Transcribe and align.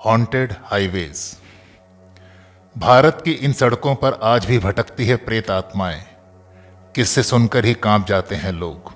Haunted 0.00 0.52
highways 0.64 1.18
Bharat 2.76 3.20
की 3.24 3.32
इन 3.32 3.52
सड़कों 3.52 3.94
पर 3.94 4.18
आज 4.22 4.44
भी 4.46 4.58
भटकती 4.58 5.06
है 5.06 5.16
प्रेत 5.16 5.50
आत्माएँ। 5.50 6.00
किससे 6.94 7.22
सुनकर 7.22 7.64
ही 7.64 7.74
काँप 7.74 8.06
जाते 8.06 8.34
हैं 8.34 8.52
लोग। 8.52 8.92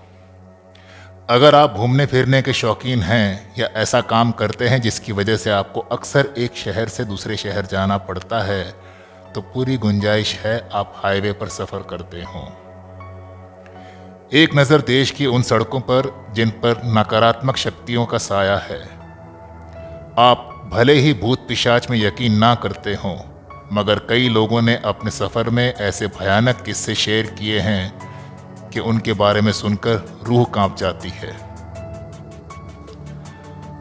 अगर 1.30 1.54
आप 1.54 1.72
घूमने 1.72 2.06
फिरने 2.06 2.40
के 2.42 2.52
शौकीन 2.52 3.02
हैं 3.02 3.54
या 3.58 3.66
ऐसा 3.74 4.00
काम 4.00 4.30
करते 4.32 4.68
हैं 4.68 4.80
जिसकी 4.80 5.12
वजह 5.12 5.36
से 5.36 5.50
आपको 5.50 5.80
अक्सर 5.92 6.32
एक 6.38 6.56
शहर 6.56 6.88
से 6.88 7.04
दूसरे 7.04 7.36
शहर 7.36 7.66
जाना 7.66 7.98
पड़ता 7.98 8.42
है 8.42 8.64
तो 9.34 9.40
पूरी 9.40 9.76
गुंजाइश 9.76 10.34
है 10.34 10.56
आप 10.72 10.92
हाईवे 10.96 11.32
पर 11.32 11.48
सफ़र 11.48 11.82
करते 11.90 12.22
हों। 12.22 12.46
एक 14.32 14.56
नज़र 14.56 14.80
देश 14.80 15.10
की 15.10 15.26
उन 15.26 15.42
सड़कों 15.42 15.80
पर 15.80 16.12
जिन 16.32 16.50
पर 16.64 16.82
नकारात्मक 16.98 17.56
शक्तियों 17.56 18.06
का 18.06 18.18
साया 18.18 18.56
है। 18.56 18.82
आप 20.18 20.50
भले 20.64 20.92
ही 20.92 21.12
भूत 21.14 21.46
पिशाच 21.48 21.88
में 21.90 21.96
यकीन 21.98 22.34
ना 22.34 22.54
करते 22.54 22.94
हों, 22.94 23.16
मगर 23.72 23.98
कई 23.98 24.28
लोगों 24.28 24.60
ने 24.62 24.74
अपने 24.84 25.10
सफ़र 25.10 25.50
में 25.50 25.74
ऐसे 25.74 26.06
भयानक 26.06 26.62
किस्से 26.62 26.94
शेयर 26.94 27.26
किए 27.38 27.58
हैं 27.60 28.70
कि 28.70 28.80
उनके 28.80 29.12
बारे 29.12 29.40
में 29.40 29.52
सुनकर 29.52 30.22
रूह 30.22 30.44
काँप 30.44 30.76
जाती 30.76 31.08
है। 31.08 31.32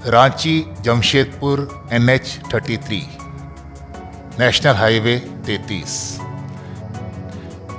Ranchi, 0.08 0.66
Jamshedpur 0.82 1.88
N 1.92 2.10
H 2.10 2.40
thirty 2.54 2.78
three, 2.78 3.02
national 4.40 4.76
highway 4.76 5.16
तैतीस। 5.46 6.20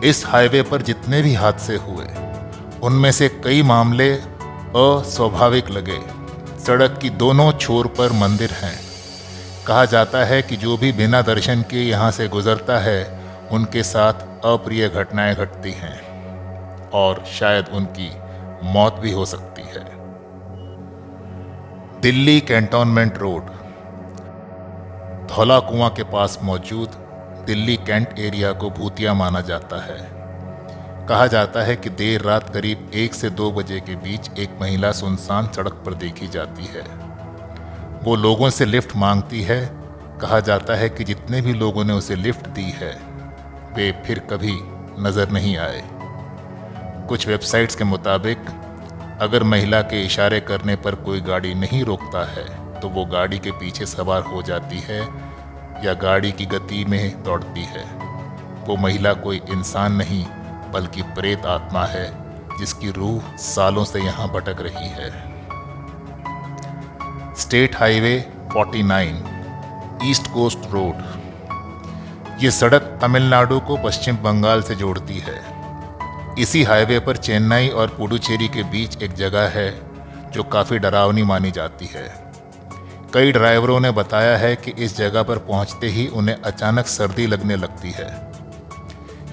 इस 0.05 0.25
हाईवे 0.27 0.63
पर 0.63 0.83
जितने 0.83 1.23
भी 1.23 1.35
हादसे 1.35 1.77
हुए, 1.77 2.07
उनमें 2.83 3.11
से 3.13 3.29
कई 3.45 3.63
मामले 3.63 4.13
अस्वाभाविक 4.13 5.71
लगे। 5.71 6.01
सड़क 6.65 6.99
की 7.03 7.11
दोनों 7.11 7.53
छोर 7.53 7.87
पर 7.87 8.13
मंदिर 8.13 8.51
हैं। 8.53 8.94
कहा 9.67 9.85
जाता 9.85 10.25
है 10.25 10.43
कि 10.43 10.57
जो 10.57 10.77
भी 10.77 10.93
बिना 10.93 11.23
दर्शन 11.23 11.63
के 11.63 11.77
यहाँ 11.77 12.11
से 12.11 12.29
गुजरता 12.29 12.79
है, 12.79 13.21
उनके 13.53 13.83
साथ 13.83 14.13
अप्रिय 14.45 14.89
घटनाएँ 14.89 15.35
घटती 15.35 15.73
हैं 15.73 16.91
और 16.91 17.25
शायद 17.25 17.69
उनकी 17.69 18.11
मौत 18.63 18.95
भी 18.95 19.13
हो 19.13 19.25
सकती 19.25 19.63
है। 19.63 19.85
Delhi 22.01 22.41
cantonment 22.41 23.19
road. 23.19 23.47
धौला 25.29 25.59
कुआँ 25.61 25.91
के 25.91 26.03
पास 26.03 26.39
मौजूद 26.43 26.89
दिल्ली 27.47 27.77
कैंट 27.77 28.19
एरिया 28.19 28.53
को 28.53 28.71
भूतिया 28.71 29.15
माना 29.15 29.41
जाता 29.41 29.85
है। 29.85 29.99
कहा 31.09 31.27
जाता 31.27 31.63
है 31.63 31.77
कि 31.77 31.91
देर 31.91 32.21
रात 32.21 32.51
करीब 32.51 32.91
एक 32.95 33.15
से 33.15 33.31
दो 33.31 33.51
बजे 33.53 33.81
के 33.81 33.97
बीच 33.97 34.31
एक 34.39 34.59
महिला 34.61 34.93
सुनसान 34.93 35.49
सड़क 35.53 35.83
पर 35.87 35.95
देखी 35.95 36.27
जाती 36.27 36.65
है। 36.65 37.14
वो 38.05 38.15
लोगों 38.17 38.49
से 38.51 38.65
लिफ्ट 38.65 38.95
मांगती 38.97 39.43
है। 39.43 39.61
कहा 40.21 40.41
जाता 40.41 40.75
है 40.75 40.89
कि 40.89 41.05
जितने 41.05 41.41
भी 41.43 41.53
लोगों 41.53 41.85
ने 41.85 41.93
उसे 41.93 42.17
लिफ्ट 42.17 42.49
दी 42.49 42.71
है, 42.73 42.93
वे 43.77 43.91
फिर 44.07 44.19
कभी 44.31 44.53
नज़र 45.01 45.31
नहीं 45.31 45.57
आए। 45.59 45.83
कुछ 47.09 47.27
वेबसाइट्स 47.29 47.77
के 47.77 47.85
मुताबिक, 47.85 48.39
अगर 49.23 49.43
महिला 49.43 49.81
के 49.83 50.05
इशारे 50.05 50.41
करने 50.41 50.77
पर 50.77 50.95
कोई 50.95 51.21
गाड़ी 51.21 51.55
नहीं 51.55 51.83
रोकता 51.85 52.25
है 52.27 52.47
तो 52.81 52.89
वो 52.89 53.05
गाड़ी 53.07 53.39
के 53.39 53.51
पीछे 53.51 53.87
सवार 53.87 54.23
हो 54.23 54.43
जाती 54.43 54.79
है 54.79 55.01
या 55.85 55.95
गाड़ी 56.03 56.33
की 56.33 56.47
गति 56.47 56.85
में 56.85 57.23
दौड़ती 57.23 57.65
है। 57.65 57.85
वो 58.67 58.77
महिला 58.77 59.13
कोई 59.13 59.41
इंसान 59.51 59.93
नहीं, 59.93 60.25
बल्कि 60.73 61.03
प्रेत 61.15 61.47
आत्मा 61.49 61.85
है, 61.87 62.09
जिसकी 62.59 62.91
रूह 62.91 63.37
सालों 63.37 63.85
से 63.85 64.01
यहाँ 64.01 64.29
भटक 64.29 64.61
रही 64.61 64.89
है। 64.91 65.34
State 67.39 67.77
highway 67.77 68.25
49 68.57 69.15
east 70.05 70.27
coast 70.27 70.59
road. 70.71 70.95
ये 72.43 72.51
सड़क 72.51 72.99
तमिलनाडु 73.03 73.61
को 73.61 73.77
पश्चिम 73.77 74.17
बंगाल 74.17 74.63
से 74.63 74.75
जोड़ती 74.75 75.19
है। 75.19 75.45
इसी 76.39 76.63
हाईवे 76.63 76.99
पर 76.99 77.17
चेन्नई 77.17 77.69
और 77.69 77.89
पुडुचेरी 77.89 78.49
के 78.49 78.63
बीच 78.63 79.03
एक 79.03 79.13
जगह 79.13 79.49
है, 79.49 79.81
जो 80.31 80.43
काफ़ी 80.43 80.79
डरावनी 80.79 81.23
मानी 81.23 81.51
जाती 81.51 81.87
है। 81.87 82.33
कई 83.15 83.33
ड्राइवरों 83.33 83.81
ने 83.81 83.91
बताया 83.91 84.37
है 84.37 84.57
कि 84.57 84.71
इस 84.71 84.97
जगह 84.97 85.23
पर 85.23 85.39
पहुँचते 85.39 85.87
ही 85.87 86.07
उन्हें 86.07 86.37
अचानक 86.37 86.87
सर्दी 86.87 87.27
लगने 87.27 87.57
लगती 87.57 87.91
है। 87.91 88.31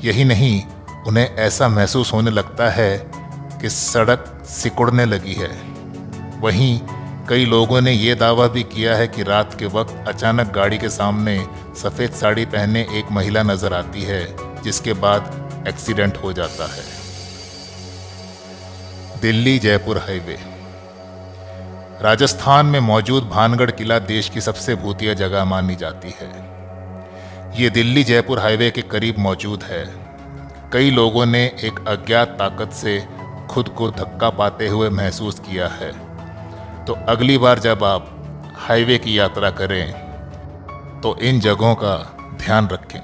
यही 0.04 0.24
नहीं, 0.24 0.64
उन्हें 1.08 1.36
ऐसा 1.36 1.68
महसूस 1.68 2.14
होने 2.14 2.32
लगता 2.32 2.70
है 2.70 2.98
कि 3.62 3.70
सड़क 3.70 4.42
सिकुड़ने 4.46 5.06
लगी 5.06 5.34
है। 5.34 5.52
वहीं 6.40 6.80
कई 7.30 7.46
लोगों 7.46 7.82
ने 7.82 7.92
यह 7.92 8.16
दावा 8.16 8.48
भी 8.48 8.64
किया 8.64 8.96
है 8.96 9.08
कि 9.08 9.24
रात 9.24 9.60
के 9.60 9.66
वक्त 9.66 10.08
अचानक 10.08 10.48
गाड़ी 10.48 10.78
के 10.78 10.90
सामने 10.90 11.48
सफ़ेद 11.78 12.12
साड़ी 12.12 12.46
पहने 12.46 12.82
एक 12.82 13.12
महिला 13.12 13.44
नज़र 13.44 13.74
आती 13.74 14.02
है, 14.02 14.36
जिसके 14.64 14.94
बाद 14.94 15.66
एक्सीडेंट 15.68 16.18
हो 16.18 16.34
जाता 16.34 16.74
है। 16.74 16.84
दिल्ली 19.22 19.60
जयपुर 19.60 19.98
हाईवे। 19.98 20.38
राजस्थान 22.02 22.66
में 22.66 22.80
मौजूद 22.80 23.24
भानगढ़ 23.24 23.72
किला 23.72 24.00
देश 24.00 24.30
की 24.30 24.42
सबसे 24.42 24.76
भूतिया 24.76 25.14
जगह 25.14 25.46
मानी 25.46 25.76
जाती 25.76 26.14
है। 26.22 26.30
ये 27.62 27.70
दिल्ली 27.70 28.04
जयपुर 28.04 28.40
हाईवे 28.40 28.72
के 28.72 28.82
करीब 28.82 29.18
मौजूद 29.18 29.64
है। 29.64 29.86
कई 30.74 30.92
लोगों 30.92 31.26
ने 31.26 31.46
एक 31.64 31.86
अज्ञात 31.88 32.28
ताकत 32.28 32.72
से 32.72 33.08
खुद 33.50 33.70
को 33.70 33.92
धक्का 33.92 34.30
पाते 34.30 34.68
हुए 34.68 34.90
महसूस 34.90 35.40
किया 35.40 35.68
है। 35.68 36.11
तो 36.88 36.94
अगली 36.94 37.38
बार 37.38 37.60
जब 37.60 37.84
आप 37.84 38.08
हाईवे 38.58 38.98
की 38.98 39.18
यात्रा 39.20 39.50
करें 39.52 39.94
तो 41.02 41.16
इन 41.18 41.40
जगहों 41.40 41.76
का 41.76 41.96
ध्यान 42.38 42.68
रखें। 42.68 43.00